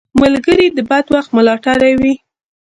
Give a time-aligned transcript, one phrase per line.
[0.21, 2.13] ملګری د بد وخت ملاتړی وي